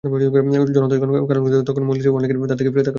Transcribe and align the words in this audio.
জনতা 0.75 0.93
যখন 0.95 1.09
কারূনকে 1.29 1.51
দেখল, 1.51 1.65
তখন 1.65 1.83
মজলিসের 1.83 2.11
অনেকেই 2.11 2.47
তার 2.49 2.57
দিকে 2.57 2.71
ফিরে 2.71 2.83
তাকাল। 2.83 2.89